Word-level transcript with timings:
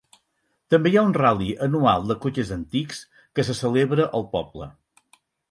També 0.73 0.91
hi 0.93 0.95
ha 1.01 1.03
un 1.09 1.13
ral·li 1.17 1.49
anual 1.65 2.07
de 2.13 2.17
cotxes 2.23 2.55
antics 2.57 3.03
que 3.37 3.47
se 3.51 3.57
celebra 3.61 4.09
al 4.21 4.27
poble. 4.35 4.71